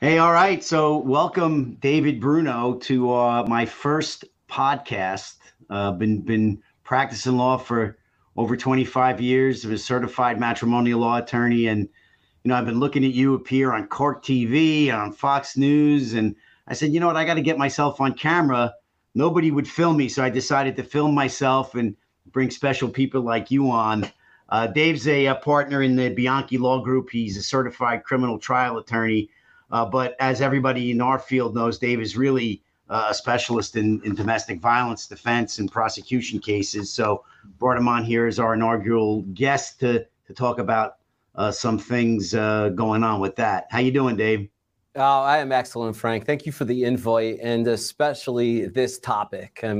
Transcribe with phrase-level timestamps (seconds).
[0.00, 0.62] Hey, all right.
[0.62, 5.34] So, welcome, David Bruno, to uh, my first podcast.
[5.68, 7.98] Uh, been been practicing law for
[8.36, 9.64] over 25 years.
[9.64, 13.72] I'm a certified matrimonial law attorney, and you know I've been looking at you appear
[13.72, 16.36] on Court TV on Fox News, and
[16.68, 18.72] I said, you know what, I got to get myself on camera.
[19.16, 21.96] Nobody would film me, so I decided to film myself and
[22.30, 24.08] bring special people like you on.
[24.48, 27.10] Uh, Dave's a, a partner in the Bianchi Law Group.
[27.10, 29.28] He's a certified criminal trial attorney
[29.70, 34.00] uh, but as everybody in our field knows, Dave is really uh, a specialist in,
[34.04, 36.92] in domestic violence defense and prosecution cases.
[36.92, 37.24] So
[37.58, 40.96] brought him on here as our inaugural guest to to talk about
[41.34, 43.66] uh, some things uh, going on with that.
[43.70, 44.48] How you doing, Dave?
[44.96, 46.26] Oh, I am excellent, Frank.
[46.26, 49.60] Thank you for the invite and especially this topic.
[49.62, 49.78] Um,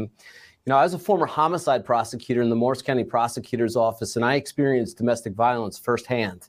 [0.69, 4.25] you know, I was a former homicide prosecutor in the Morris County Prosecutor's Office, and
[4.25, 6.49] I experienced domestic violence firsthand.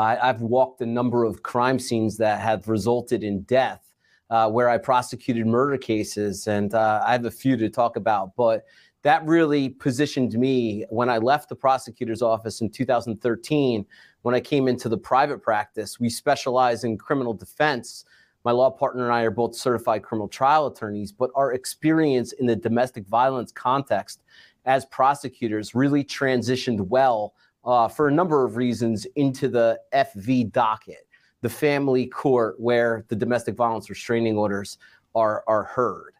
[0.00, 3.92] I, have walked a number of crime scenes that have resulted in death,
[4.30, 8.34] uh, where I prosecuted murder cases, and uh, I have a few to talk about.
[8.34, 8.64] But
[9.02, 13.84] that really positioned me when I left the prosecutor's office in 2013.
[14.22, 18.04] When I came into the private practice, we specialize in criminal defense.
[18.44, 22.46] My law partner and I are both certified criminal trial attorneys, but our experience in
[22.46, 24.22] the domestic violence context
[24.64, 31.06] as prosecutors really transitioned well uh, for a number of reasons into the FV docket,
[31.42, 34.78] the family court where the domestic violence restraining orders
[35.14, 36.14] are, are heard.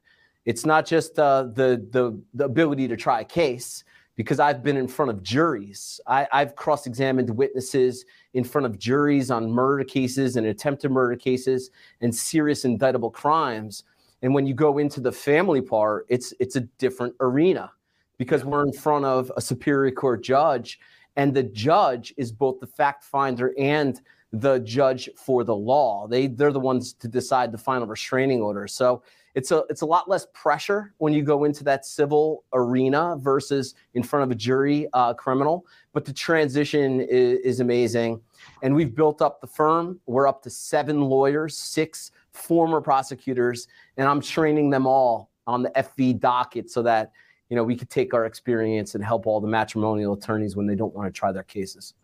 [0.47, 3.85] It's not just uh, the, the, the ability to try a case,
[4.21, 5.99] because I've been in front of juries.
[6.07, 11.17] I, have cross examined witnesses in front of juries on murder cases and attempted murder
[11.17, 11.71] cases
[12.03, 13.85] and serious indictable crimes.
[14.21, 17.73] And when you go into the family part, it's, it's a different arena
[18.19, 20.79] because we're in front of a superior court judge
[21.17, 24.01] and the judge is both the fact finder and
[24.33, 26.07] the judge for the law.
[26.07, 28.69] They they're the ones to decide the final restraining order.
[28.69, 29.03] So
[29.35, 33.75] it's a it's a lot less pressure when you go into that civil arena versus
[33.95, 35.67] in front of a jury uh, criminal.
[35.93, 38.21] But the transition is, is amazing,
[38.63, 40.01] and we've built up the firm.
[40.07, 43.67] We're up to seven lawyers, six former prosecutors,
[43.97, 47.13] and I'm training them all on the FV docket so that
[47.51, 50.77] you know, we could take our experience and help all the matrimonial attorneys when they
[50.77, 51.95] don't want to try their cases.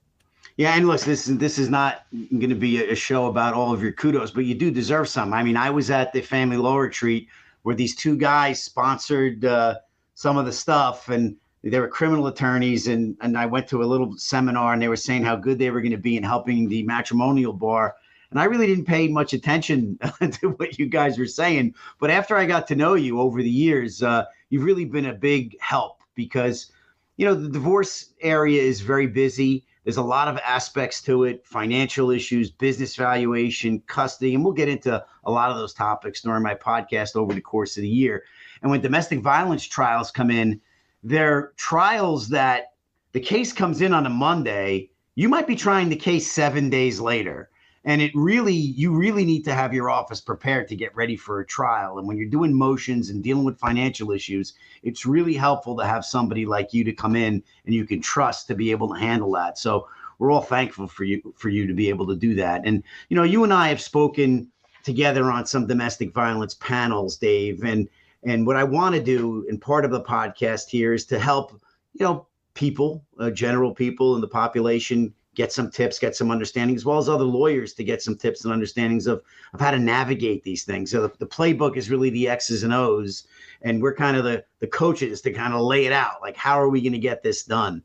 [0.56, 3.72] Yeah, and look, this is this is not going to be a show about all
[3.72, 5.32] of your kudos, but you do deserve some.
[5.32, 7.28] I mean, I was at the family law retreat
[7.62, 9.76] where these two guys sponsored uh,
[10.14, 13.84] some of the stuff, and they were criminal attorneys, and and I went to a
[13.84, 16.68] little seminar, and they were saying how good they were going to be in helping
[16.68, 17.94] the matrimonial bar.
[18.30, 19.98] And I really didn't pay much attention
[20.40, 21.74] to what you guys were saying.
[22.00, 25.14] But after I got to know you over the years, uh, you've really been a
[25.14, 26.72] big help because
[27.16, 29.64] you know the divorce area is very busy.
[29.84, 34.68] There's a lot of aspects to it financial issues business valuation custody and we'll get
[34.68, 38.24] into a lot of those topics during my podcast over the course of the year.
[38.62, 40.60] And when domestic violence trials come in
[41.06, 42.72] they're trials that
[43.12, 44.90] the case comes in on a monday.
[45.14, 47.48] You might be trying the case seven days later
[47.86, 51.41] and it really you really need to have your office prepared to get ready for
[51.41, 51.98] a trial.
[51.98, 54.52] And when you're doing motions and dealing with financial issues
[54.82, 58.47] it's really helpful to have somebody like you to come in and you can trust
[58.48, 59.56] to be able to handle that.
[59.58, 59.88] So
[60.19, 62.62] we're all thankful for you for you to be able to do that.
[62.64, 64.50] And you know you and i have spoken
[64.82, 67.64] together on some domestic violence panels dave.
[67.64, 67.88] And
[68.24, 71.60] and what i want to do and part of the podcast here is to help
[71.94, 76.74] you know people uh, general people in the population get some tips, get some understanding,
[76.74, 79.22] as well as other lawyers to get some tips and understandings of,
[79.53, 80.91] of how to navigate these things.
[80.91, 83.28] So the, the playbook is really the X's and O's,
[83.62, 86.22] and we're kind of the, the coaches to kind of lay it out.
[86.22, 87.83] Like, how are we going to get this done?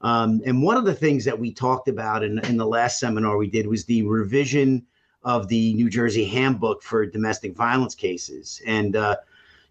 [0.00, 3.36] Um, and one of the things that we talked about in, in the last seminar
[3.36, 4.84] we did was the revision
[5.22, 8.60] of the New Jersey handbook for domestic violence cases.
[8.66, 9.16] And, uh,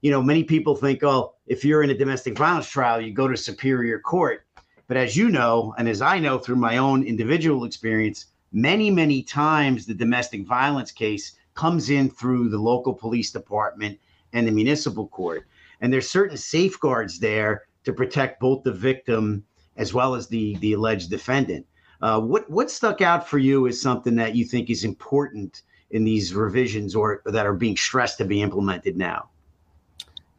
[0.02, 3.28] you know, many people think, oh, if you're in a domestic violence trial, you go
[3.28, 4.47] to Superior Court.
[4.88, 9.22] But as you know, and as I know through my own individual experience, many, many
[9.22, 14.00] times the domestic violence case comes in through the local police department
[14.32, 15.46] and the municipal court.
[15.82, 19.44] And there's certain safeguards there to protect both the victim
[19.76, 21.66] as well as the, the alleged defendant.
[22.02, 26.04] Uh, what what stuck out for you is something that you think is important in
[26.04, 29.30] these revisions or that are being stressed to be implemented now?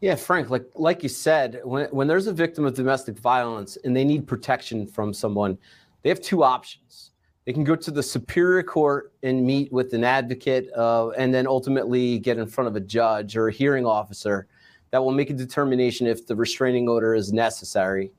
[0.01, 3.97] Yeah, Frank, like like you said, when when there's a victim of domestic violence and
[3.97, 5.59] they need protection from someone,
[6.03, 7.11] they have two options.
[7.45, 11.47] They can go to the superior court and meet with an advocate, uh, and then
[11.47, 14.47] ultimately get in front of a judge or a hearing officer
[14.91, 18.13] that will make a determination if the restraining order is necessary.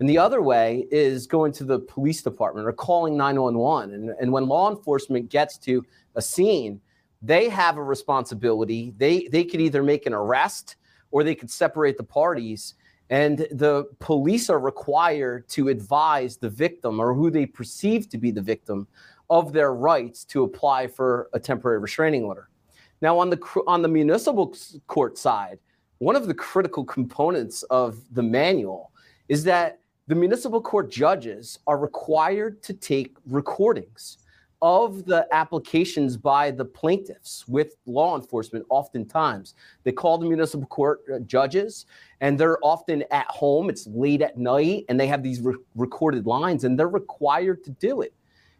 [0.00, 3.94] And the other way is going to the police department or calling 911.
[3.94, 5.84] And, and when law enforcement gets to
[6.14, 6.80] a scene,
[7.20, 8.94] they have a responsibility.
[8.96, 10.76] They, they could either make an arrest
[11.10, 12.74] or they could separate the parties.
[13.10, 18.30] And the police are required to advise the victim or who they perceive to be
[18.30, 18.86] the victim
[19.28, 22.48] of their rights to apply for a temporary restraining order.
[23.02, 24.54] Now, on the on the municipal
[24.86, 25.58] court side,
[25.98, 28.92] one of the critical components of the manual
[29.28, 34.18] is that the municipal court judges are required to take recordings
[34.62, 39.54] of the applications by the plaintiffs with law enforcement oftentimes.
[39.84, 41.86] They call the municipal court uh, judges
[42.20, 43.70] and they're often at home.
[43.70, 47.70] It's late at night and they have these re- recorded lines and they're required to
[47.70, 48.14] do it.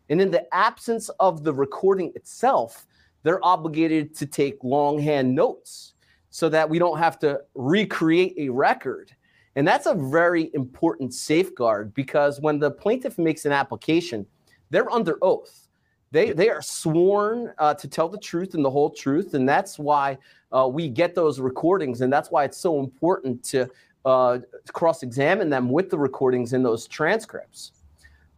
[0.08, 2.86] And in the absence of the recording itself
[3.22, 5.94] they're obligated to take longhand notes
[6.30, 9.12] so that we don't have to recreate a record.
[9.56, 14.26] And that's a very important safeguard because when the plaintiff makes an application,
[14.70, 15.68] they're under oath.
[16.12, 19.34] They, they are sworn uh, to tell the truth and the whole truth.
[19.34, 20.18] And that's why
[20.50, 22.00] uh, we get those recordings.
[22.00, 23.70] And that's why it's so important to
[24.04, 24.38] uh,
[24.72, 27.72] cross examine them with the recordings in those transcripts.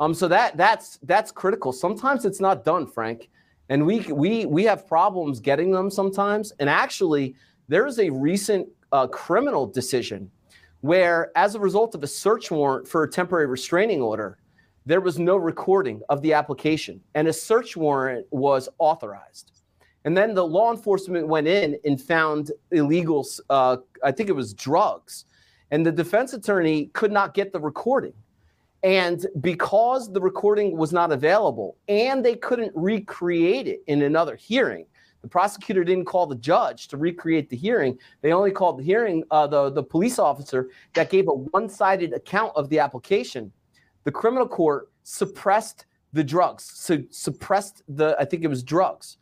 [0.00, 1.72] Um, so that that's that's critical.
[1.72, 3.28] Sometimes it's not done, Frank,
[3.69, 6.52] and we we we have problems getting them sometimes.
[6.58, 7.36] And actually,
[7.69, 10.30] there is a recent uh, criminal decision
[10.80, 14.38] where, as a result of a search warrant for a temporary restraining order,
[14.87, 19.52] there was no recording of the application and a search warrant was authorized.
[20.05, 24.52] And then the law enforcement went in and found illegal, uh, I think it was
[24.52, 25.26] drugs.
[25.70, 28.12] And the defense attorney could not get the recording.
[28.82, 34.87] And because the recording was not available and they couldn't recreate it in another hearing,
[35.23, 37.96] the prosecutor didn't call the judge to recreate the hearing.
[38.23, 42.52] They only called the hearing uh, the the police officer that gave a one-sided account
[42.56, 43.52] of the application.
[44.04, 49.19] The criminal court suppressed the drugs, so suppressed the I think it was drugs.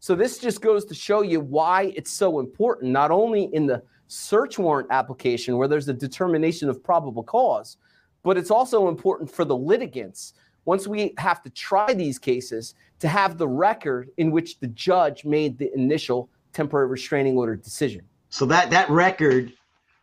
[0.00, 3.82] So this just goes to show you why it's so important, not only in the
[4.06, 7.78] search warrant application where there's a determination of probable cause,
[8.22, 10.34] but it's also important for the litigants
[10.66, 15.24] once we have to try these cases to have the record in which the judge
[15.24, 18.02] made the initial temporary restraining order decision.
[18.28, 19.52] So that that record,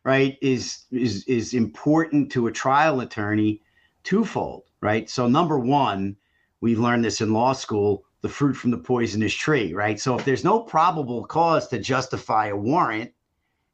[0.04, 3.62] right, is is is important to a trial attorney
[4.04, 5.10] twofold, right?
[5.10, 6.16] So number one,
[6.62, 10.00] we learned this in law school, the fruit from the poisonous tree, right?
[10.00, 13.12] So if there's no probable cause to justify a warrant,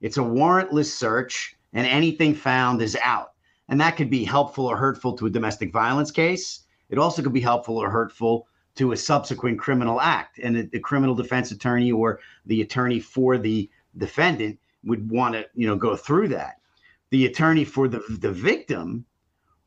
[0.02, 3.34] it's a warrantless search and anything found is out.
[3.70, 6.62] And that could be helpful or hurtful to a domestic violence case.
[6.90, 10.40] It also could be helpful or hurtful to a subsequent criminal act.
[10.40, 15.68] And the criminal defense attorney or the attorney for the defendant would want to, you
[15.68, 16.62] know, go through that.
[17.10, 19.06] The attorney for the, the victim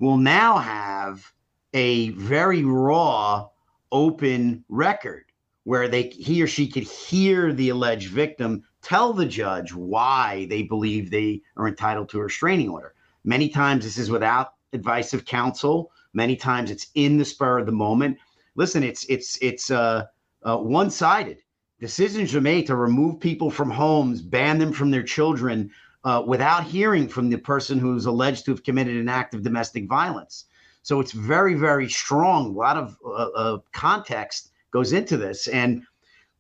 [0.01, 1.33] will now have
[1.73, 3.49] a very raw,
[3.93, 5.27] open record
[5.65, 10.63] where they he or she could hear the alleged victim tell the judge why they
[10.63, 12.95] believe they are entitled to a restraining order.
[13.23, 15.93] Many times this is without advice of counsel.
[16.13, 18.19] Many times it's in the spur of the moment
[18.61, 20.07] listen, it's it's it's uh,
[20.43, 21.39] uh, one sided.
[21.81, 25.71] Decisions are made to remove people from homes, ban them from their children,
[26.05, 29.89] uh, without hearing from the person who's alleged to have committed an act of domestic
[29.89, 30.47] violence.
[30.83, 32.47] So it's very, very strong.
[32.47, 35.83] A lot of uh, context goes into this, and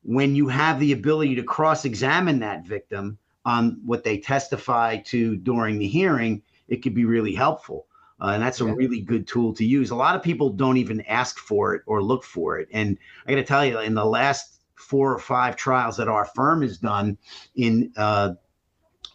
[0.03, 5.79] when you have the ability to cross-examine that victim on what they testify to during
[5.79, 7.87] the hearing, it could be really helpful.
[8.23, 9.91] Uh, and that's a really good tool to use.
[9.91, 12.69] A lot of people don't even ask for it or look for it.
[12.71, 16.27] And I got to tell you, in the last four or five trials that our
[16.27, 17.17] firm has done
[17.57, 18.33] in uh,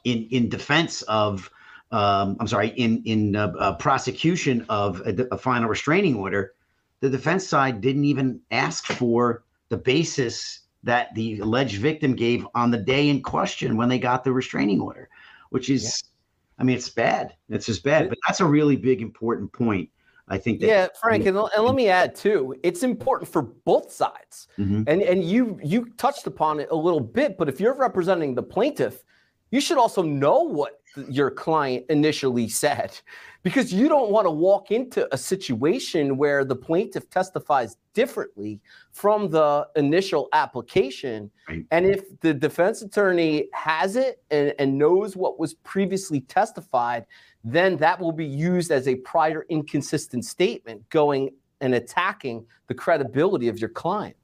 [0.05, 1.49] in in defense of,
[1.91, 6.53] um, I'm sorry, in in uh, uh prosecution of a, a final restraining order,
[7.01, 12.71] the defense side didn't even ask for the basis that the alleged victim gave on
[12.71, 15.09] the day in question when they got the restraining order,
[15.49, 15.83] which is.
[15.83, 16.11] Yeah
[16.57, 17.35] I mean, it's bad.
[17.49, 18.09] It's just bad.
[18.09, 19.89] But that's a really big, important point.
[20.27, 20.59] I think.
[20.59, 22.55] That, yeah, Frank, and, and let me add too.
[22.63, 24.83] It's important for both sides, mm-hmm.
[24.87, 27.37] and and you you touched upon it a little bit.
[27.37, 29.03] But if you're representing the plaintiff,
[29.51, 32.97] you should also know what your client initially said
[33.43, 38.59] because you don't want to walk into a situation where the plaintiff testifies differently
[38.91, 41.29] from the initial application.
[41.47, 41.65] Right.
[41.71, 47.05] And if the defense attorney has it and, and knows what was previously testified,
[47.43, 51.29] then that will be used as a prior inconsistent statement going
[51.61, 54.15] and attacking the credibility of your client.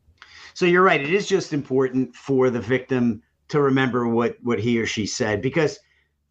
[0.54, 1.00] So you're right.
[1.00, 3.22] It is just important for the victim
[3.52, 5.80] to remember what what he or she said because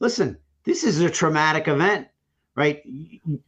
[0.01, 2.09] listen, this is a traumatic event,
[2.55, 2.83] right?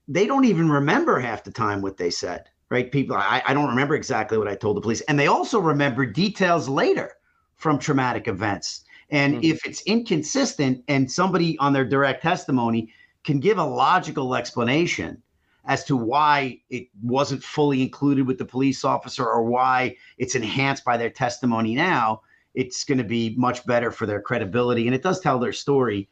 [0.09, 2.91] They don't even remember half the time what they said, right?
[2.91, 6.07] People, I, I don't remember exactly what I told the police, and they also remember
[6.07, 7.13] details later
[7.57, 8.85] from traumatic events.
[9.11, 9.45] And mm-hmm.
[9.45, 12.93] if it's inconsistent, and somebody on their direct testimony
[13.25, 15.23] can give a logical explanation
[15.65, 20.85] as to why it wasn't fully included with the police officer or why it's enhanced
[20.85, 22.23] by their testimony now,
[22.55, 24.87] it's going to be much better for their credibility.
[24.87, 26.09] And it does tell their story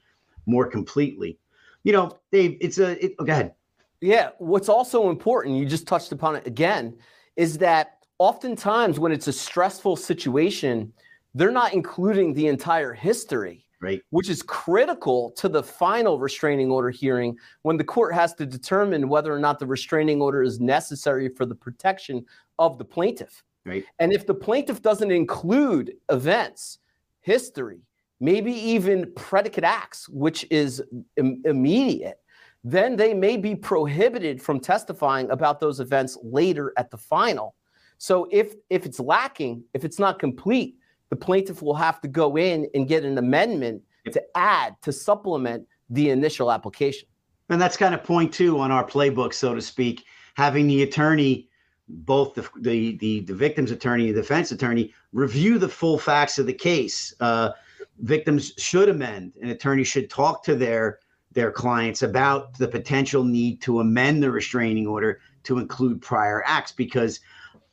[0.46, 1.38] more completely.
[1.84, 3.54] You know, Dave, it's a, it, oh, go ahead.
[4.00, 4.30] Yeah.
[4.38, 6.96] What's also important, you just touched upon it again,
[7.36, 10.92] is that oftentimes when it's a stressful situation,
[11.34, 14.02] they're not including the entire history right.
[14.10, 19.08] which is critical to the final restraining order hearing when the court has to determine
[19.08, 22.24] whether or not the restraining order is necessary for the protection
[22.58, 23.42] of the plaintiff.
[23.64, 23.84] Right.
[23.98, 26.78] And if the plaintiff doesn't include events,
[27.20, 27.80] history,
[28.20, 30.82] maybe even predicate acts, which is
[31.16, 32.20] Im- immediate,
[32.64, 37.54] then they may be prohibited from testifying about those events later at the final.
[37.98, 40.76] So if if it's lacking, if it's not complete,
[41.10, 45.66] the plaintiff will have to go in and get an amendment to add, to supplement
[45.90, 47.08] the initial application.
[47.50, 51.49] And that's kind of point two on our playbook, so to speak, having the attorney,
[51.90, 56.46] both the, the, the, the victim's attorney and defense attorney, review the full facts of
[56.46, 57.14] the case.
[57.20, 57.50] Uh,
[57.98, 61.00] victims should amend, and attorneys should talk to their
[61.32, 66.72] their clients about the potential need to amend the restraining order to include prior acts
[66.72, 67.20] because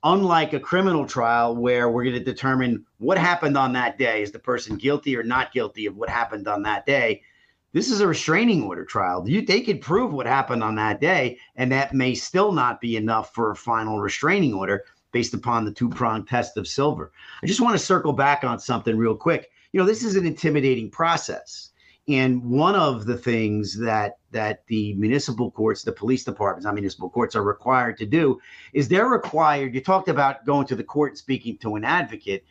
[0.03, 4.31] unlike a criminal trial where we're going to determine what happened on that day is
[4.31, 7.21] the person guilty or not guilty of what happened on that day
[7.77, 11.37] this is a restraining order trial you, they could prove what happened on that day
[11.55, 15.71] and that may still not be enough for a final restraining order based upon the
[15.71, 17.11] two-pronged test of silver
[17.43, 20.25] i just want to circle back on something real quick you know this is an
[20.25, 21.71] intimidating process
[22.09, 27.09] and one of the things that that the municipal courts, the police departments, not municipal
[27.09, 28.39] courts, are required to do
[28.73, 29.73] is they're required.
[29.73, 32.45] You talked about going to the court and speaking to an advocate.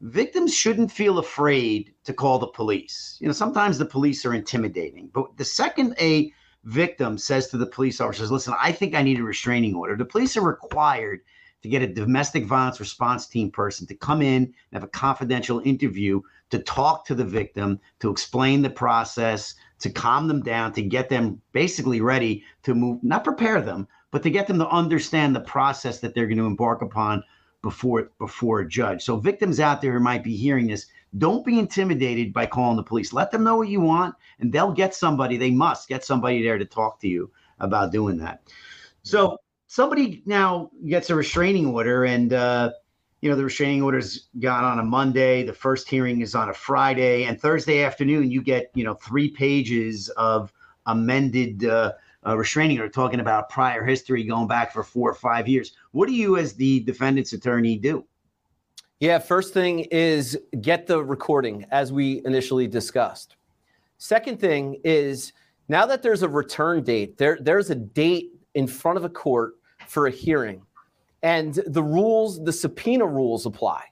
[0.00, 3.16] Victims shouldn't feel afraid to call the police.
[3.20, 6.32] You know, sometimes the police are intimidating, but the second a
[6.64, 10.04] victim says to the police officers, "Listen, I think I need a restraining order," the
[10.04, 11.20] police are required
[11.62, 15.60] to get a domestic violence response team person to come in and have a confidential
[15.64, 20.82] interview to talk to the victim, to explain the process, to calm them down, to
[20.82, 25.34] get them basically ready to move, not prepare them, but to get them to understand
[25.34, 27.22] the process that they're going to embark upon
[27.66, 29.02] before before a judge.
[29.02, 30.86] So victims out there who might be hearing this,
[31.18, 33.12] don't be intimidated by calling the police.
[33.12, 35.36] Let them know what you want, and they'll get somebody.
[35.36, 38.42] They must get somebody there to talk to you about doing that.
[39.02, 42.70] So somebody now gets a restraining order, and uh,
[43.20, 45.42] you know, the restraining orders got on a Monday.
[45.42, 49.28] The first hearing is on a Friday, and Thursday afternoon you get you know three
[49.28, 50.52] pages of
[50.86, 51.94] amended uh,
[52.26, 55.72] uh, restraining order talking about prior history going back for four or five years.
[55.92, 58.04] What do you, as the defendant's attorney, do?
[59.00, 63.36] Yeah, first thing is get the recording as we initially discussed.
[63.98, 65.32] Second thing is
[65.68, 69.54] now that there's a return date, there there's a date in front of a court
[69.86, 70.62] for a hearing
[71.22, 73.82] and the rules, the subpoena rules apply.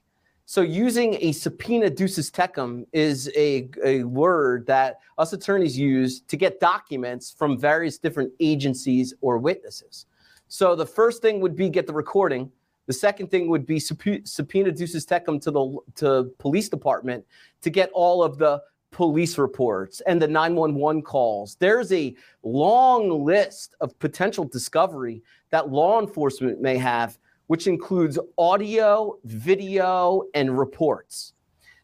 [0.47, 6.37] So using a subpoena duces tecum is a, a word that us attorneys use to
[6.37, 10.07] get documents from various different agencies or witnesses.
[10.49, 12.53] So the first thing would be get the recording.
[12.87, 17.25] The second thing would be subpoena duces tecum to the to police department
[17.63, 21.57] to get all of the police reports and the 911 calls.
[21.59, 29.19] There's a long list of potential discovery that law enforcement may have, which includes audio,
[29.25, 31.33] video, and reports.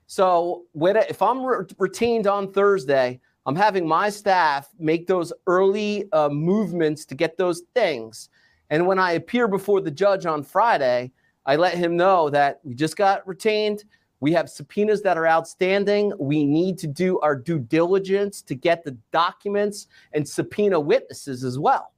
[0.07, 6.11] So when, if I'm re- retained on Thursday, I'm having my staff make those early
[6.12, 8.29] uh, movements to get those things.
[8.71, 11.12] And when I appear before the judge on Friday,
[11.47, 13.85] I let him know that we just got retained.
[14.21, 16.12] We have subpoenas that are outstanding.
[16.19, 21.59] We need to do our due diligence to get the documents and subpoena witnesses as
[21.59, 21.93] well.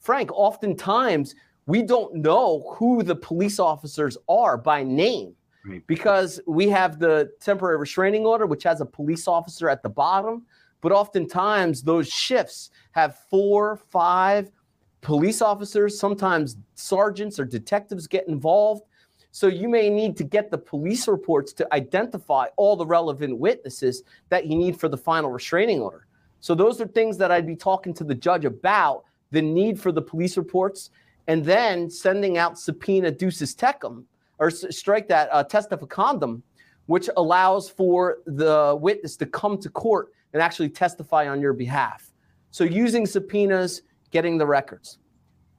[0.00, 1.34] Frank, oftentimes
[1.66, 5.34] we don't know who the police officers are by name.
[5.88, 10.46] because we have the temporary restraining order, which has a police officer at the bottom.
[10.80, 14.52] But oftentimes, those shifts have four, five
[15.00, 18.82] police officers, sometimes sergeants or detectives get involved.
[19.32, 24.04] So you may need to get the police reports to identify all the relevant witnesses
[24.28, 26.06] that you need for the final restraining order.
[26.40, 29.90] So those are things that I'd be talking to the judge about the need for
[29.90, 30.90] the police reports
[31.28, 34.04] and then sending out subpoena duces tecum
[34.38, 36.42] or strike that uh, testificandum,
[36.86, 42.12] which allows for the witness to come to court and actually testify on your behalf.
[42.50, 44.98] So using subpoenas, getting the records.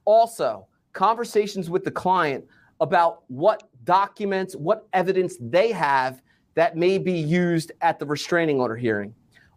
[0.04, 2.44] Also, conversations with the client
[2.80, 6.22] about what documents, what evidence they have
[6.54, 9.14] that may be used at the restraining order hearing.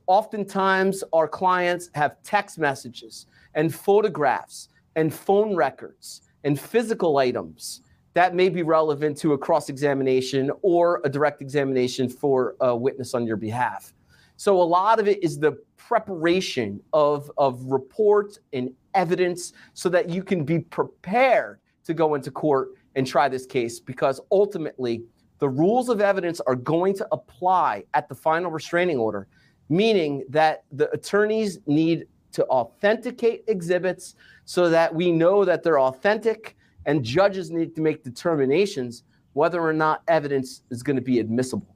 [0.07, 7.81] Oftentimes, our clients have text messages and photographs and phone records and physical items
[8.13, 13.13] that may be relevant to a cross examination or a direct examination for a witness
[13.13, 13.93] on your behalf.
[14.36, 20.10] So, a lot of it is the preparation of, of reports and evidence so that
[20.10, 25.03] you can be prepared to go into court and try this case because ultimately
[25.39, 29.27] the rules of evidence are going to apply at the final restraining order,
[29.69, 36.55] meaning that the attorneys need to authenticate exhibits so that we know that they're authentic,
[36.85, 41.75] and judges need to make determinations whether or not evidence is going to be admissible.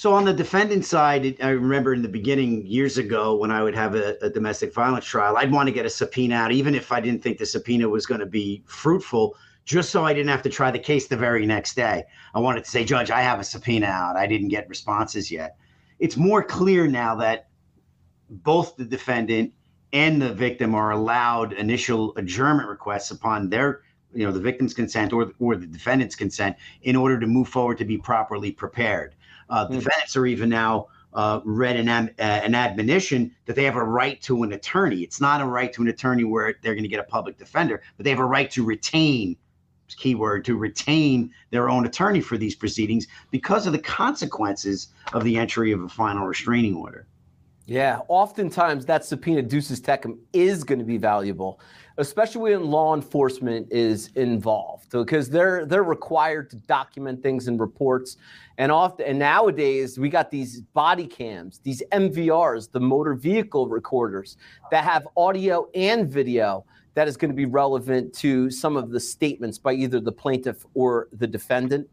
[0.00, 3.74] So on the defendant side, I remember in the beginning years ago when I would
[3.74, 6.90] have a, a, domestic violence trial, I'd want to get a subpoena out, even if
[6.90, 10.40] I didn't think the subpoena was going to be fruitful, just so I didn't have
[10.44, 12.04] to try the case the very next day.
[12.34, 14.16] I wanted to say, Judge, I have a subpoena out.
[14.16, 15.58] I didn't get responses yet.
[15.98, 17.49] It's more clear now that
[18.30, 19.52] both the defendant
[19.92, 23.82] and the victim are allowed initial adjournment requests upon their
[24.14, 27.78] you know the victim's consent or, or the defendant's consent in order to move forward
[27.78, 29.14] to be properly prepared.
[29.48, 29.74] Uh, mm-hmm.
[29.74, 34.20] defendants are even now uh, read an, uh, an admonition that they have a right
[34.22, 35.00] to an attorney.
[35.00, 37.82] It's not a right to an attorney where they're going to get a public defender
[37.96, 39.36] but they have a right to retain
[39.96, 45.36] keyword to retain their own attorney for these proceedings because of the consequences of the
[45.36, 47.06] entry of a final restraining order
[47.70, 51.60] yeah, oftentimes that subpoena duces tecum is going to be valuable,
[51.98, 58.16] especially when law enforcement is involved, because they're they're required to document things in reports,
[58.58, 64.36] and often and nowadays we got these body cams, these MVRs, the motor vehicle recorders
[64.72, 68.98] that have audio and video that is going to be relevant to some of the
[68.98, 71.88] statements by either the plaintiff or the defendant.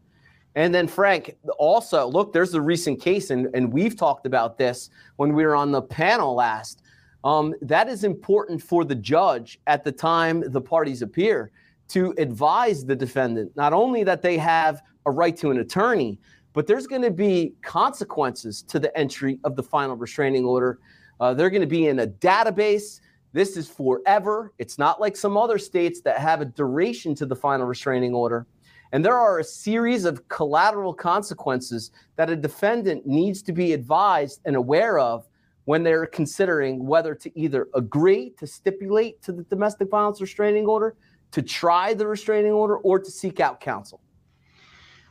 [0.54, 4.90] And then, Frank, also, look, there's a recent case, and, and we've talked about this
[5.16, 6.82] when we were on the panel last.
[7.24, 11.50] Um, that is important for the judge at the time the parties appear
[11.88, 16.18] to advise the defendant not only that they have a right to an attorney,
[16.52, 20.78] but there's going to be consequences to the entry of the final restraining order.
[21.20, 23.00] Uh, they're going to be in a database.
[23.32, 24.52] This is forever.
[24.58, 28.46] It's not like some other states that have a duration to the final restraining order.
[28.92, 34.40] And there are a series of collateral consequences that a defendant needs to be advised
[34.44, 35.28] and aware of
[35.64, 40.96] when they're considering whether to either agree to stipulate to the domestic violence restraining order,
[41.30, 44.00] to try the restraining order, or to seek out counsel.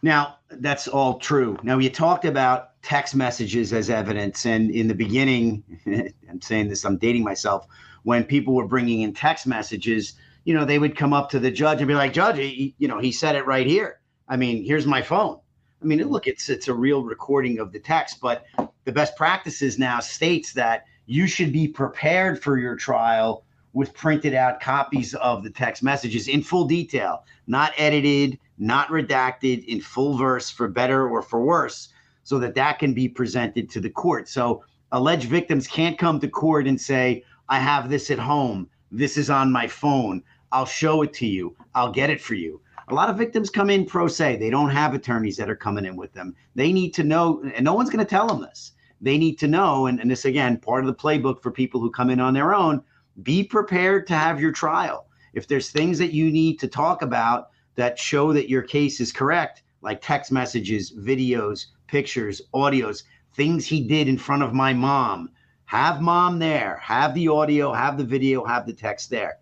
[0.01, 1.57] Now, that's all true.
[1.61, 4.45] Now, you talked about text messages as evidence.
[4.45, 5.63] And in the beginning,
[6.29, 7.67] I'm saying this, I'm dating myself,
[8.03, 10.13] when people were bringing in text messages,
[10.47, 12.87] you know, they would come up to the judge and be like, Judge, he, you
[12.87, 13.99] know, he said it right here.
[14.29, 15.41] I mean, here's my phone.
[15.81, 18.45] I mean, look, it's it's a real recording of the text, but
[18.85, 24.33] the best practices now states that you should be prepared for your trial with printed
[24.33, 30.15] out copies of the text messages in full detail, not edited, not redacted, in full
[30.15, 31.89] verse for better or for worse,
[32.23, 34.29] so that that can be presented to the court.
[34.29, 38.69] So alleged victims can't come to court and say, I have this at home.
[38.89, 40.23] This is on my phone.
[40.51, 41.55] I'll show it to you.
[41.75, 42.61] I'll get it for you.
[42.89, 44.37] A lot of victims come in pro se.
[44.37, 46.33] They don't have attorneys that are coming in with them.
[46.55, 48.71] They need to know, and no one's going to tell them this.
[49.01, 51.91] They need to know, and, and this again, part of the playbook for people who
[51.91, 52.81] come in on their own,
[53.23, 55.07] be prepared to have your trial.
[55.33, 59.11] If there's things that you need to talk about that show that your case is
[59.11, 65.29] correct, like text messages, videos, pictures, audios, things he did in front of my mom,
[65.65, 69.39] have mom there, have the audio, have the video, have the text there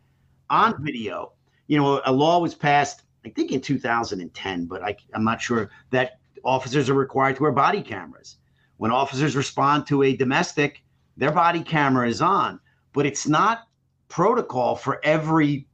[0.49, 1.33] on video.
[1.67, 5.69] You know, a law was passed, I think in 2010, but I, I'm not sure
[5.91, 8.37] that officers are required to wear body cameras.
[8.77, 10.83] When officers respond to a domestic,
[11.17, 12.59] their body camera is on,
[12.93, 13.67] but it's not
[14.09, 15.67] protocol for every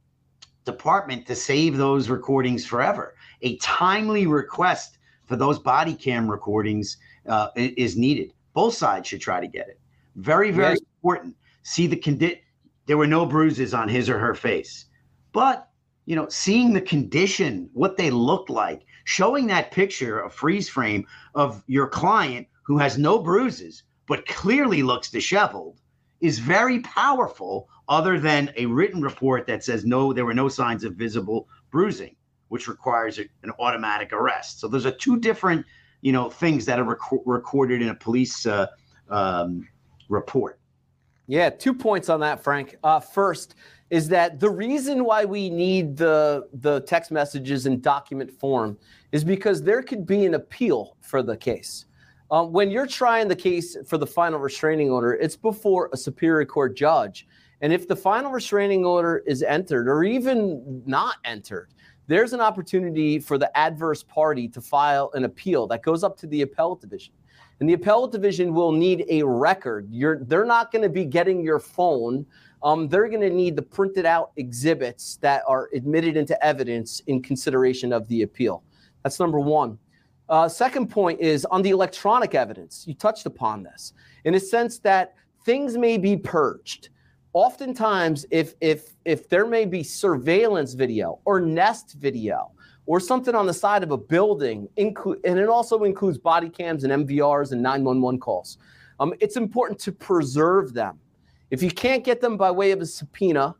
[0.64, 3.14] department to save those recordings forever.
[3.42, 6.96] A timely request for those body cam recordings
[7.28, 8.32] uh, is needed.
[8.54, 9.80] Both sides should try to get it.
[10.16, 10.80] Very, very yes.
[10.96, 11.36] important.
[11.62, 12.38] See the condition.
[12.86, 14.86] There were no bruises on his or her face,
[15.32, 15.68] but
[16.04, 21.06] you know, seeing the condition, what they looked like, showing that picture, a freeze frame
[21.34, 25.80] of your client who has no bruises but clearly looks disheveled,
[26.20, 27.68] is very powerful.
[27.88, 32.16] Other than a written report that says no, there were no signs of visible bruising,
[32.48, 34.60] which requires an automatic arrest.
[34.60, 35.64] So those are two different,
[36.00, 38.66] you know, things that are rec- recorded in a police uh,
[39.08, 39.68] um,
[40.08, 40.58] report.
[41.26, 42.76] Yeah, two points on that, Frank.
[42.82, 43.54] Uh, first
[43.90, 48.78] is that the reason why we need the the text messages in document form
[49.12, 51.86] is because there could be an appeal for the case.
[52.30, 56.46] Um, when you're trying the case for the final restraining order, it's before a superior
[56.46, 57.26] court judge.
[57.60, 61.68] And if the final restraining order is entered or even not entered,
[62.06, 66.26] there's an opportunity for the adverse party to file an appeal that goes up to
[66.26, 67.12] the appellate division.
[67.60, 69.88] And the appellate division will need a record.
[69.90, 72.26] You're, they're not going to be getting your phone.
[72.62, 77.22] Um, they're going to need the printed out exhibits that are admitted into evidence in
[77.22, 78.62] consideration of the appeal.
[79.02, 79.78] That's number one.
[80.28, 82.84] Uh, second point is on the electronic evidence.
[82.86, 83.92] You touched upon this
[84.24, 86.88] in a sense that things may be purged
[87.32, 92.50] oftentimes if if if there may be surveillance video or nest video
[92.86, 96.84] or something on the side of a building include and it also includes body cams
[96.84, 98.58] and mvrs and 911 calls.
[99.00, 100.98] Um, it's important to preserve them.
[101.50, 103.54] If you can't get them by way of a subpoena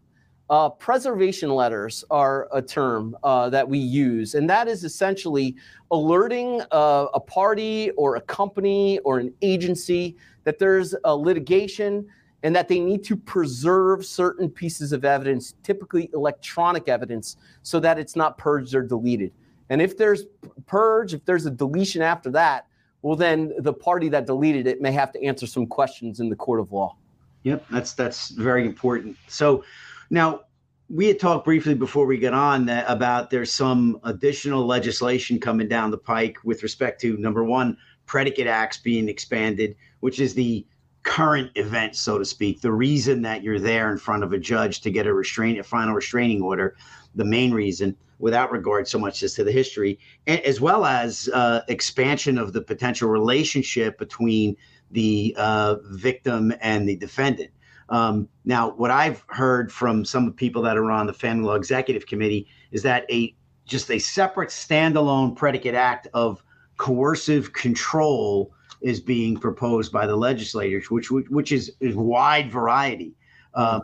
[0.50, 5.56] uh, preservation letters are a term uh, that we use, and that is essentially
[5.90, 12.06] alerting uh, a party or a company or an agency that there's a litigation
[12.42, 17.98] and that they need to preserve certain pieces of evidence, typically electronic evidence, so that
[17.98, 19.32] it's not purged or deleted.
[19.70, 20.24] And if there's
[20.66, 22.66] purge, if there's a deletion after that,
[23.02, 26.36] well, then the party that deleted it may have to answer some questions in the
[26.36, 26.96] court of law.
[27.42, 29.16] Yep, that's that's very important.
[29.26, 29.64] So
[30.10, 30.42] now
[30.88, 35.66] we had talked briefly before we get on that about there's some additional legislation coming
[35.66, 37.76] down the pike with respect to number one,
[38.06, 40.66] predicate acts being expanded, which is the
[41.02, 44.80] current event, so to speak, the reason that you're there in front of a judge
[44.82, 46.76] to get a restraint, a final restraining order,
[47.14, 51.62] the main reason, without regard so much as to the history, as well as uh,
[51.68, 54.56] expansion of the potential relationship between
[54.92, 57.50] the uh, victim and the defendant.
[57.88, 62.06] Um, now, what I've heard from some people that are on the Family Law Executive
[62.06, 63.34] Committee is that a
[63.66, 66.42] just a separate standalone predicate act of
[66.78, 73.14] coercive control is being proposed by the legislators, which which is is wide variety.
[73.54, 73.80] Uh,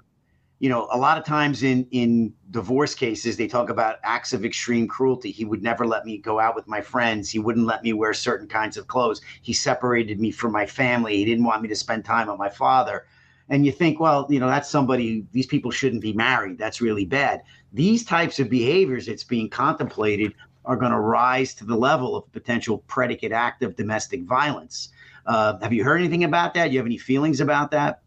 [0.59, 4.45] you know, a lot of times in in divorce cases, they talk about acts of
[4.45, 5.31] extreme cruelty.
[5.31, 7.31] He would never let me go out with my friends.
[7.31, 9.21] He wouldn't let me wear certain kinds of clothes.
[9.43, 11.17] He separated me from my family.
[11.17, 13.07] He didn't want me to spend time with my father.
[13.51, 15.25] And you think, well, you know, that's somebody.
[15.33, 16.59] These people shouldn't be married.
[16.59, 17.43] That's really bad.
[17.73, 20.35] These types of behaviors that's being contemplated
[20.65, 24.91] are going to rise to the level of potential predicate act of domestic violence.
[25.27, 26.69] Uh, have you heard anything about that?
[26.69, 28.03] Do you have any feelings about that?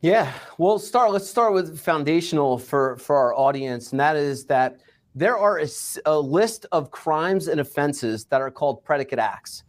[0.00, 1.12] Yeah, well, start.
[1.12, 4.80] Let's start with foundational for for our audience, and that is that
[5.14, 5.68] there are a,
[6.06, 9.62] a list of crimes and offenses that are called predicate acts.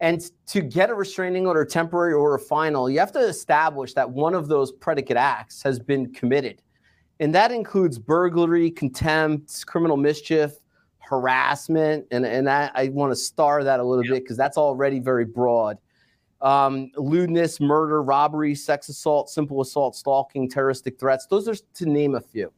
[0.00, 4.34] And to get a restraining order, temporary or final, you have to establish that one
[4.34, 6.62] of those predicate acts has been committed.
[7.20, 10.52] And that includes burglary, contempt, criminal mischief,
[11.08, 12.06] harassment.
[12.10, 14.14] And, and I, I want to star that a little yep.
[14.14, 15.78] bit because that's already very broad
[16.40, 21.26] um, lewdness, murder, robbery, sex assault, simple assault, stalking, terroristic threats.
[21.26, 22.52] Those are to name a few.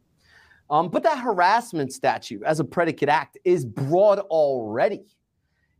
[0.68, 5.04] Um, but that harassment statute as a predicate act is broad already.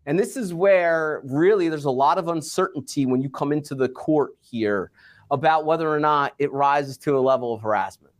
[0.06, 3.88] And this is where really there's a lot of uncertainty when you come into the
[3.88, 4.90] court here
[5.30, 8.12] about whether or not it rises to a level of harassment.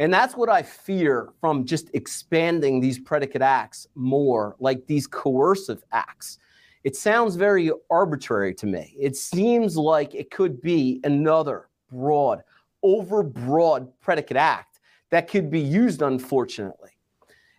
[0.00, 5.84] And that's what I fear from just expanding these predicate acts more, like these coercive
[5.92, 6.38] acts
[6.82, 8.94] it sounds very arbitrary to me.
[8.98, 12.42] It seems like it could be another broad,
[12.84, 16.90] overbroad predicate act that could be used, unfortunately.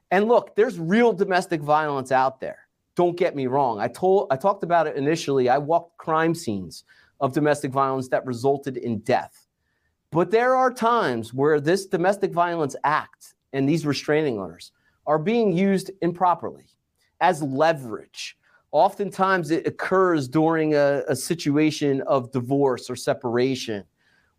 [0.10, 2.68] And look, there's real domestic violence out there.
[2.96, 3.80] Don't get me wrong.
[3.80, 5.50] I told I talked about it initially.
[5.50, 6.84] I walked crime scenes
[7.20, 9.41] of domestic violence that resulted in death.
[10.12, 14.74] But there are times where this domestic violence act and these restraining orders
[15.08, 16.66] are being used improperly
[17.22, 18.38] as leverage.
[18.74, 23.84] Oftentimes, it occurs during a, a situation of divorce or separation,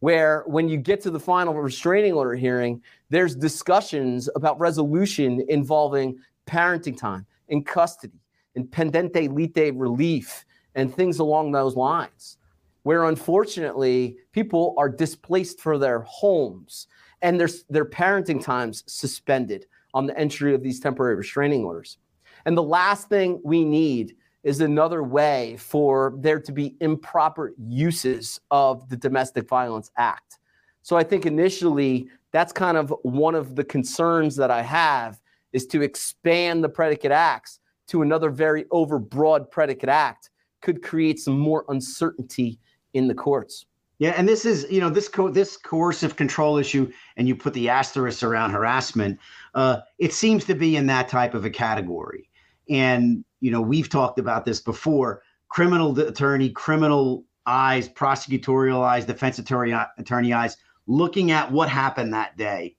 [0.00, 6.18] where when you get to the final restraining order hearing, there's discussions about resolution involving
[6.46, 8.20] parenting time and custody,
[8.56, 12.38] and pendente lite relief and things along those lines,
[12.82, 16.88] where unfortunately people are displaced for their homes
[17.22, 21.98] and their, their parenting times suspended on the entry of these temporary restraining orders.
[22.44, 28.40] And the last thing we need is another way for there to be improper uses
[28.50, 30.38] of the Domestic Violence Act.
[30.82, 35.20] So I think initially that's kind of one of the concerns that I have
[35.52, 41.38] is to expand the predicate acts to another very overbroad predicate act could create some
[41.38, 42.58] more uncertainty
[42.94, 43.66] in the courts.
[44.02, 47.54] Yeah, and this is you know this co- this coercive control issue, and you put
[47.54, 49.20] the asterisk around harassment.
[49.54, 52.28] Uh, it seems to be in that type of a category,
[52.68, 55.22] and you know we've talked about this before.
[55.48, 60.56] Criminal attorney, criminal eyes, prosecutorial eyes, defense attorney attorney eyes,
[60.88, 62.74] looking at what happened that day.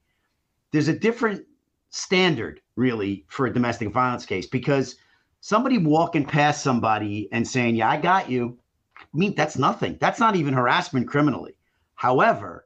[0.72, 1.46] There's a different
[1.90, 4.98] standard really for a domestic violence case because
[5.40, 8.58] somebody walking past somebody and saying, "Yeah, I got you,"
[9.14, 9.98] mean that's nothing.
[10.00, 11.56] That's not even harassment criminally.
[11.96, 12.66] However,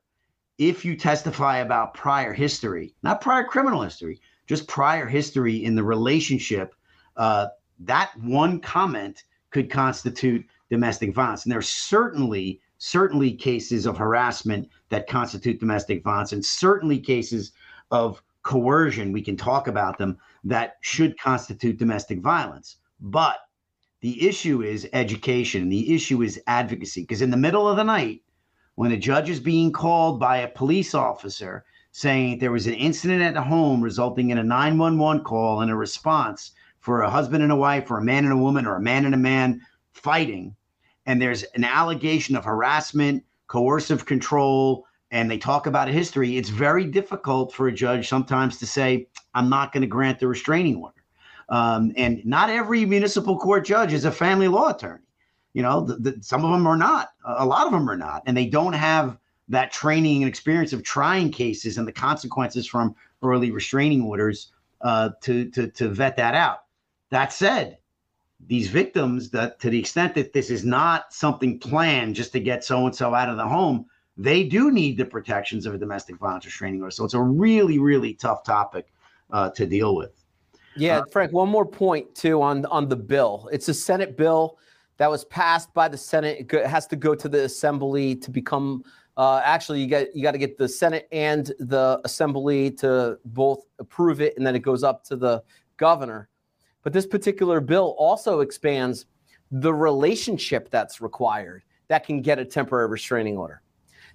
[0.57, 5.83] if you testify about prior history, not prior criminal history, just prior history in the
[5.83, 6.73] relationship,
[7.15, 7.47] uh,
[7.79, 11.43] that one comment could constitute domestic violence.
[11.43, 17.51] And there's certainly, certainly cases of harassment that constitute domestic violence, and certainly cases
[17.91, 22.77] of coercion, we can talk about them, that should constitute domestic violence.
[22.99, 23.37] But
[24.01, 27.01] the issue is education, the issue is advocacy.
[27.01, 28.21] Because in the middle of the night,
[28.75, 33.23] when a judge is being called by a police officer saying there was an incident
[33.23, 37.51] at the home resulting in a 911 call and a response for a husband and
[37.51, 39.59] a wife, or a man and a woman, or a man and a man
[39.93, 40.55] fighting,
[41.05, 46.49] and there's an allegation of harassment, coercive control, and they talk about a history, it's
[46.49, 50.75] very difficult for a judge sometimes to say, I'm not going to grant the restraining
[50.75, 50.96] order.
[51.49, 55.03] Um, and not every municipal court judge is a family law attorney.
[55.53, 57.09] You know, the, the, some of them are not.
[57.25, 59.17] A lot of them are not, and they don't have
[59.49, 65.11] that training and experience of trying cases and the consequences from early restraining orders uh,
[65.21, 66.65] to, to to vet that out.
[67.09, 67.77] That said,
[68.45, 72.63] these victims, that to the extent that this is not something planned just to get
[72.63, 73.85] so and so out of the home,
[74.17, 76.91] they do need the protections of a domestic violence restraining order.
[76.91, 78.87] So it's a really, really tough topic
[79.31, 80.11] uh, to deal with.
[80.77, 81.33] Yeah, uh, Frank.
[81.33, 83.49] One more point too on on the bill.
[83.51, 84.57] It's a Senate bill
[84.97, 86.51] that was passed by the Senate.
[86.51, 88.83] It has to go to the Assembly to become.
[89.15, 93.65] Uh, actually, you get you got to get the Senate and the Assembly to both
[93.79, 95.43] approve it, and then it goes up to the
[95.77, 96.29] governor.
[96.83, 99.05] But this particular bill also expands
[99.51, 103.61] the relationship that's required that can get a temporary restraining order.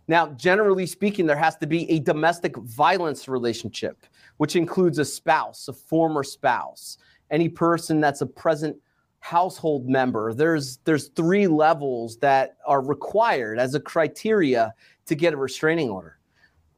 [0.08, 4.04] Now, generally speaking, there has to be a domestic violence relationship,
[4.38, 6.98] which includes a spouse, a former spouse,
[7.30, 8.76] any person that's a present
[9.20, 10.34] household member.
[10.34, 14.74] There's there's three levels that are required as a criteria
[15.06, 16.18] to get a restraining order.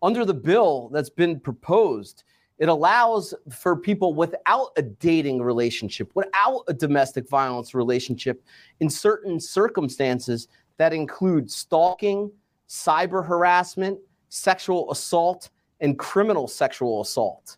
[0.03, 2.25] Under the bill that's been proposed,
[2.59, 8.45] it allows for people without a dating relationship, without a domestic violence relationship,
[8.81, 12.31] in certain circumstances that include stalking,
[12.69, 13.99] cyber harassment,
[14.29, 15.51] sexual assault,
[15.81, 17.57] and criminal sexual assault.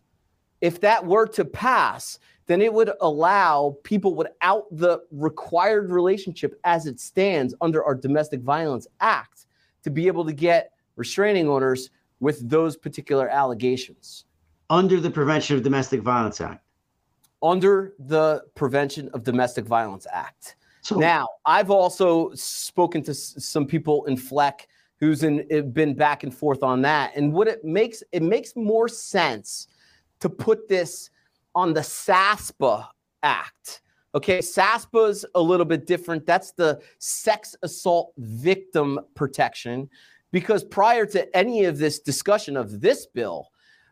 [0.61, 6.85] If that were to pass, then it would allow people without the required relationship as
[6.85, 9.45] it stands under our Domestic Violence Act
[9.83, 11.89] to be able to get restraining orders
[12.19, 14.25] with those particular allegations.
[14.69, 16.63] Under the Prevention of Domestic Violence Act.
[17.43, 20.55] Under the Prevention of Domestic Violence Act.
[20.81, 24.61] So, now, I've also spoken to some people in FLEC
[24.99, 27.15] who's in, eh, been back and forth on that.
[27.15, 29.67] And what it makes it makes more sense
[30.19, 31.09] to put this
[31.55, 32.87] on the SASPA
[33.23, 33.81] Act.
[34.15, 36.25] Okay, SASPA's a little bit different.
[36.25, 39.89] That's the sex assault victim protection,
[40.31, 43.49] because prior to any of this discussion of this bill,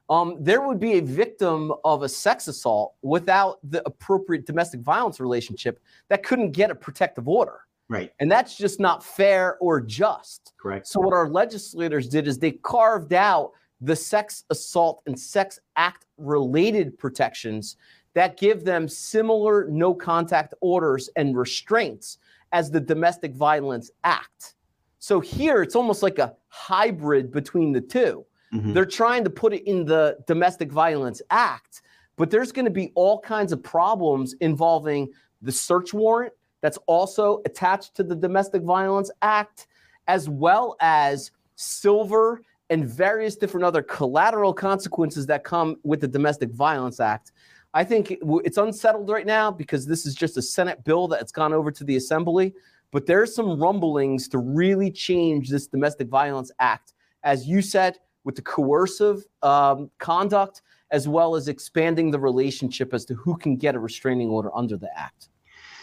[0.10, 5.20] um, there would be a victim of a sex assault without the appropriate domestic violence
[5.20, 7.65] relationship that couldn't get a protective order.
[7.88, 8.12] Right.
[8.20, 10.54] And that's just not fair or just.
[10.58, 10.88] Correct.
[10.88, 16.06] So, what our legislators did is they carved out the sex assault and sex act
[16.18, 17.78] related protections
[18.14, 22.18] that give them similar no contact orders and restraints
[22.54, 24.56] as the Domestic Violence Act.
[25.00, 28.74] So, here it's almost like a hybrid between the 2 they mm-hmm.
[28.74, 31.82] They're trying to put it in the Domestic Violence Act,
[32.16, 36.34] but there's going to be all kinds of problems involving the search warrant
[36.66, 39.68] that's also attached to the Domestic Violence Act,
[40.08, 46.50] as well as silver and various different other collateral consequences that come with the Domestic
[46.50, 47.34] Violence Act.
[47.76, 51.54] I think it's unsettled right now because this is just a Senate bill that's gone
[51.54, 52.56] over to the Assembly.
[52.92, 58.36] But there's some rumblings to really change this Domestic Violence Act, as you said, with
[58.36, 63.76] the coercive um, conduct, as well as expanding the relationship as to who can get
[63.76, 65.30] a restraining order under the act.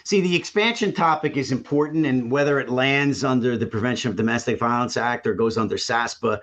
[0.04, 4.58] See, the expansion topic is important, and whether it lands under the Prevention of Domestic
[4.58, 6.40] Violence Act or goes under SASPA,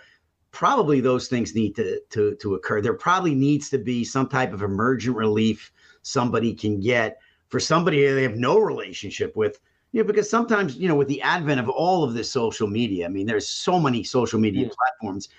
[0.52, 2.82] probably those things need to, to, to occur.
[2.82, 7.20] There probably needs to be some type of emergent relief somebody can get
[7.50, 9.60] for somebody they have no relationship with.
[9.92, 13.06] You know, because sometimes, you know, with the advent of all of this social media,
[13.06, 14.74] I mean, there's so many social media yeah.
[14.78, 15.30] platforms.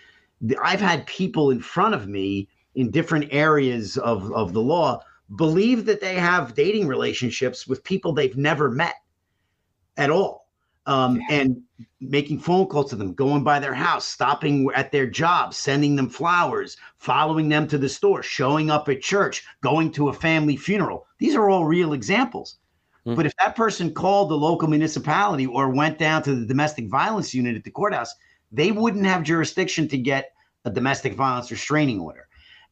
[0.62, 5.02] I've had people in front of me in different areas of, of the law
[5.36, 8.96] believe that they have dating relationships with people they've never met
[9.96, 10.48] at all
[10.86, 11.62] um, and
[12.00, 16.08] making phone calls to them, going by their house, stopping at their job, sending them
[16.08, 21.06] flowers, following them to the store, showing up at church, going to a family funeral.
[21.18, 22.56] These are all real examples.
[23.06, 23.14] Mm-hmm.
[23.14, 27.32] But if that person called the local municipality or went down to the domestic violence
[27.34, 28.14] unit at the courthouse,
[28.50, 30.32] they wouldn't have jurisdiction to get
[30.64, 32.26] a domestic violence restraining order.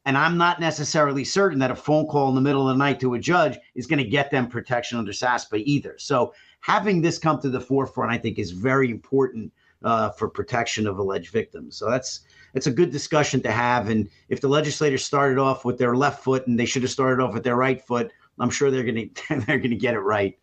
[0.09, 2.99] And I'm not necessarily certain that a phone call in the middle of the night
[3.01, 5.99] to a judge is going to get them protection under SASPA either.
[5.99, 10.87] So having this come to the forefront, I think, is very important uh, for protection
[10.87, 11.77] of alleged victims.
[11.77, 12.21] So that's
[12.55, 13.89] it's a good discussion to have.
[13.89, 17.23] And if the legislators started off with their left foot and they should have started
[17.23, 19.99] off with their right foot, I'm sure they're going to they're going to get it
[19.99, 20.39] right.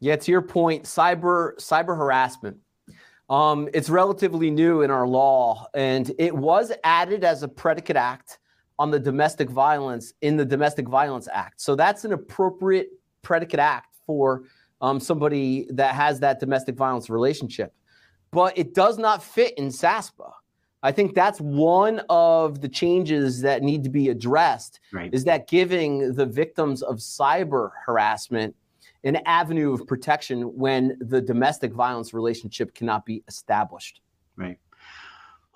[0.00, 2.58] Yeah, to your point, cyber cyber harassment.
[3.30, 8.38] Um, it's relatively new in our law, and it was added as a predicate act
[8.78, 11.60] on the domestic violence in the Domestic Violence Act.
[11.60, 12.88] So that's an appropriate
[13.22, 14.44] predicate act for
[14.80, 17.72] um, somebody that has that domestic violence relationship.
[18.30, 20.30] But it does not fit in SASPA.
[20.82, 25.12] I think that's one of the changes that need to be addressed right.
[25.12, 28.54] is that giving the victims of cyber harassment
[29.02, 34.00] an avenue of protection when the domestic violence relationship cannot be established.
[34.36, 34.58] Right.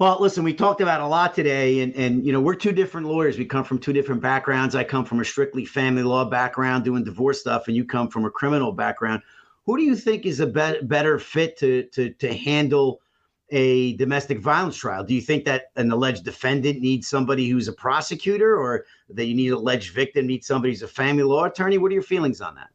[0.01, 3.07] Well, listen, we talked about a lot today, and and you know we're two different
[3.07, 3.37] lawyers.
[3.37, 4.75] We come from two different backgrounds.
[4.75, 8.25] I come from a strictly family law background, doing divorce stuff, and you come from
[8.25, 9.21] a criminal background.
[9.67, 13.03] Who do you think is a be- better fit to to to handle
[13.51, 15.05] a domestic violence trial?
[15.05, 19.35] Do you think that an alleged defendant needs somebody who's a prosecutor, or that you
[19.35, 21.77] need an alleged victim needs somebody who's a family law attorney?
[21.77, 22.69] What are your feelings on that?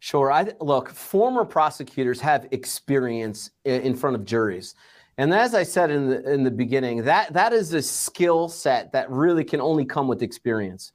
[0.00, 0.30] Sure.
[0.30, 0.90] I look.
[0.90, 4.74] Former prosecutors have experience in front of juries.
[5.20, 8.90] And as I said in the in the beginning, that that is a skill set
[8.92, 10.92] that really can only come with experience.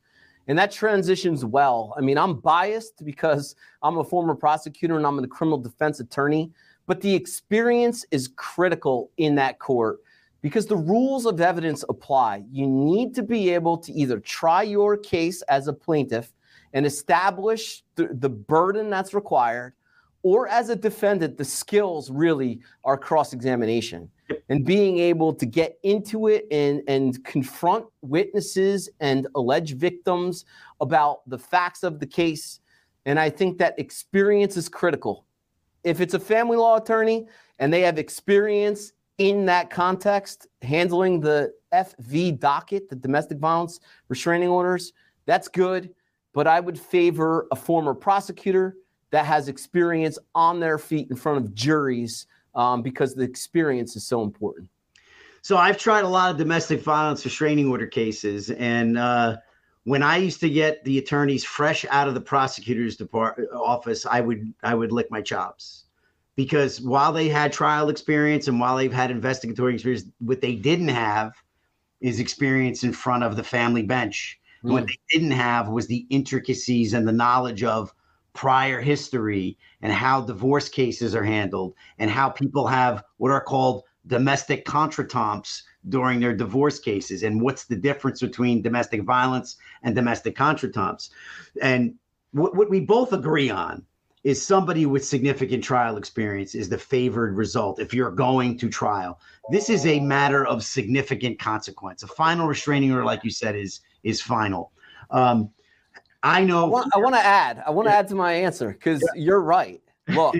[0.47, 1.93] And that transitions well.
[1.95, 6.51] I mean, I'm biased because I'm a former prosecutor and I'm a criminal defense attorney,
[6.87, 9.99] but the experience is critical in that court
[10.41, 12.45] because the rules of evidence apply.
[12.51, 16.33] You need to be able to either try your case as a plaintiff
[16.73, 19.73] and establish the, the burden that's required,
[20.25, 24.09] or as a defendant, the skills really are cross examination
[24.49, 30.45] and being able to get into it and, and confront witnesses and alleged victims
[30.81, 32.59] about the facts of the case.
[33.05, 35.27] And I think that experience is critical.
[35.83, 37.27] If it's a family law attorney
[37.59, 44.49] and they have experience in that context, handling the FV docket, the domestic violence restraining
[44.49, 44.91] orders,
[45.27, 45.91] that's good.
[46.33, 48.77] But I would favor a former prosecutor
[49.11, 54.05] that has experience on their feet in front of juries um, because the experience is
[54.05, 54.67] so important.
[55.41, 59.37] So I've tried a lot of domestic violence restraining order cases, and uh,
[59.83, 64.21] when I used to get the attorneys fresh out of the prosecutor's department office, I
[64.21, 65.85] would I would lick my chops
[66.35, 70.89] because while they had trial experience and while they've had investigatory experience, what they didn't
[70.89, 71.33] have
[72.01, 74.39] is experience in front of the family bench.
[74.63, 74.71] Mm.
[74.71, 77.93] What they didn't have was the intricacies and the knowledge of
[78.35, 83.83] prior history and how divorce cases are handled and how people have what are called
[84.07, 90.35] domestic contretemps during their divorce cases and what's the difference between domestic violence and domestic
[90.35, 91.09] contretemps.
[91.61, 91.95] And
[92.31, 93.83] what, what we both agree on
[94.23, 99.19] is somebody with significant trial experience is the favored result if you're going to trial.
[99.51, 102.03] This is a matter of significant consequence.
[102.03, 104.71] A final restraining order like you said is is final.
[105.11, 105.51] Um,
[106.25, 106.65] I know.
[106.93, 107.63] I want to add.
[107.65, 109.21] I want to add to my answer because yeah.
[109.21, 109.81] you're right.
[110.07, 110.35] Look,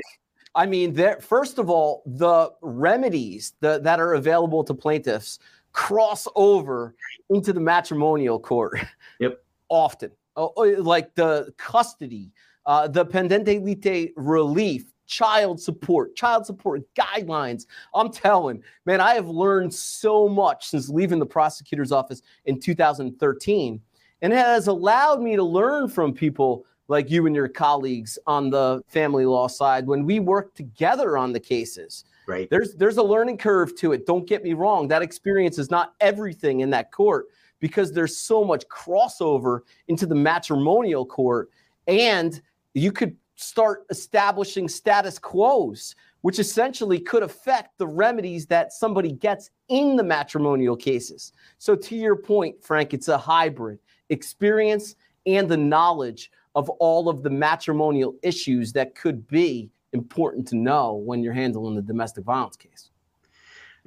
[0.56, 1.22] I mean, there.
[1.22, 5.40] First of all, the remedies that, that are available to plaintiffs
[5.74, 6.96] cross over
[7.30, 8.80] into the matrimonial court.
[9.20, 9.42] Yep.
[9.70, 12.34] Often, oh, oh, like the custody,
[12.66, 17.66] uh, the pendente lite relief, child support, child support guidelines.
[17.94, 23.80] I'm telling, man, I have learned so much since leaving the prosecutor's office in 2013
[24.22, 28.50] and it has allowed me to learn from people like you and your colleagues on
[28.50, 32.06] the family law side when we work together on the cases.
[32.28, 32.50] Right.
[32.50, 34.06] There's there's a learning curve to it.
[34.06, 34.88] Don't get me wrong.
[34.88, 37.28] That experience is not everything in that court
[37.60, 41.50] because there's so much crossover into the matrimonial court
[41.88, 42.42] and
[42.74, 45.96] you could start establishing status quos
[46.26, 51.32] which essentially could affect the remedies that somebody gets in the matrimonial cases.
[51.60, 53.78] So to your point, Frank, it's a hybrid
[54.10, 54.96] experience
[55.26, 60.94] and the knowledge of all of the matrimonial issues that could be important to know
[60.94, 62.90] when you're handling the domestic violence case.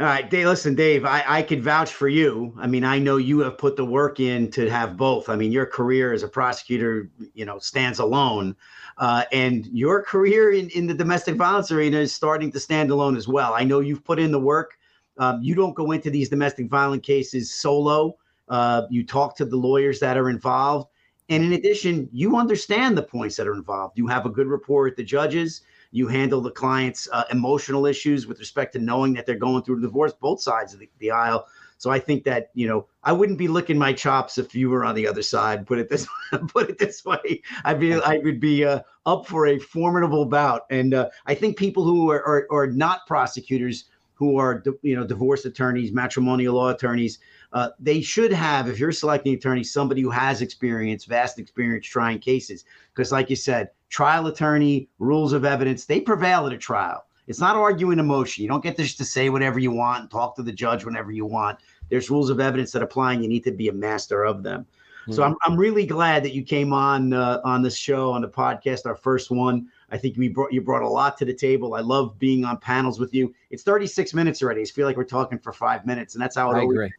[0.00, 0.46] All right, Dave.
[0.46, 1.04] Listen, Dave.
[1.04, 2.54] I, I could vouch for you.
[2.56, 5.28] I mean, I know you have put the work in to have both.
[5.28, 8.54] I mean, your career as a prosecutor, you know, stands alone,
[8.98, 13.16] uh, and your career in, in the domestic violence arena is starting to stand alone
[13.16, 13.54] as well.
[13.54, 14.78] I know you've put in the work.
[15.18, 18.16] Um, you don't go into these domestic violence cases solo.
[18.48, 20.88] Uh, you talk to the lawyers that are involved,
[21.28, 23.98] and in addition, you understand the points that are involved.
[23.98, 28.26] You have a good rapport with the judges you handle the client's uh, emotional issues
[28.26, 31.10] with respect to knowing that they're going through a divorce, both sides of the, the,
[31.10, 31.46] aisle.
[31.78, 34.84] So I think that you know I wouldn't be licking my chops if you were
[34.84, 35.66] on the other side.
[35.66, 36.06] Put it this
[36.48, 40.62] put it this way, I'd be I would be uh, up for a formidable bout.
[40.70, 43.84] And uh, I think people who are, are, are not prosecutors,
[44.18, 47.20] who are you know divorce attorneys, matrimonial law attorneys,
[47.52, 52.18] uh, they should have, if you're selecting attorney, somebody who has experience, vast experience trying
[52.18, 52.64] cases.
[52.92, 57.04] Because, like you said, trial attorney, rules of evidence, they prevail at a trial.
[57.28, 58.42] It's not arguing emotion.
[58.42, 60.84] You don't get to just to say whatever you want and talk to the judge
[60.84, 61.60] whenever you want.
[61.88, 64.62] There's rules of evidence that apply, and you need to be a master of them.
[64.62, 65.12] Mm-hmm.
[65.12, 68.28] So I'm, I'm really glad that you came on uh, on this show on the
[68.28, 69.68] podcast, our first one.
[69.90, 71.74] I think we brought you brought a lot to the table.
[71.74, 73.34] I love being on panels with you.
[73.50, 74.62] It's 36 minutes already.
[74.62, 76.90] I feel like we're talking for five minutes, and that's how it I always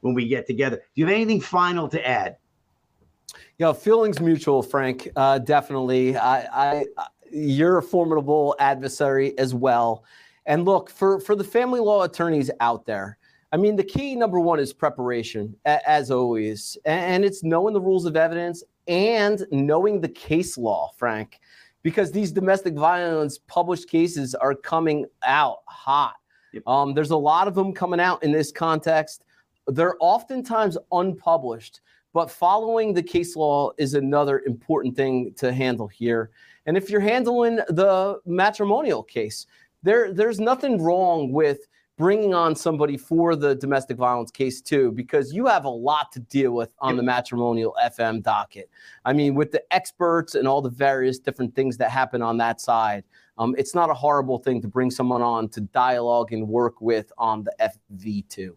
[0.00, 0.76] when we get together.
[0.76, 2.36] Do you have anything final to add?
[3.58, 5.08] You know, feelings mutual, Frank.
[5.16, 6.16] Uh, definitely.
[6.16, 6.84] I, I,
[7.30, 10.04] you're a formidable adversary as well.
[10.46, 13.18] And look, for for the family law attorneys out there,
[13.52, 18.04] I mean, the key number one is preparation, as always, and it's knowing the rules
[18.04, 21.40] of evidence and knowing the case law, Frank,
[21.86, 26.16] because these domestic violence published cases are coming out hot.
[26.52, 26.66] Yep.
[26.66, 29.22] Um, there's a lot of them coming out in this context.
[29.68, 31.80] They're oftentimes unpublished
[32.12, 36.30] but following the case law is another important thing to handle here.
[36.64, 39.46] And if you're handling the matrimonial case,
[39.84, 45.32] there there's nothing wrong with bringing on somebody for the domestic violence case too, because
[45.32, 48.70] you have a lot to deal with on the matrimonial FM docket.
[49.04, 52.60] I mean, with the experts and all the various different things that happen on that
[52.60, 53.04] side,
[53.38, 57.12] um, it's not a horrible thing to bring someone on to dialogue and work with
[57.18, 58.54] on the FV2.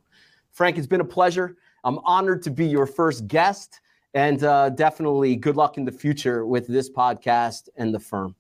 [0.52, 1.56] Frank, it's been a pleasure.
[1.84, 3.80] I'm honored to be your first guest,
[4.14, 8.36] and uh, definitely good luck in the future with this podcast and the firm.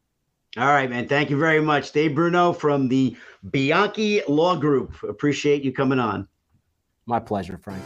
[0.59, 1.07] All right, man.
[1.07, 1.93] Thank you very much.
[1.93, 3.15] Dave Bruno from the
[3.49, 5.01] Bianchi Law Group.
[5.03, 6.27] Appreciate you coming on.
[7.05, 7.81] My pleasure, Frank.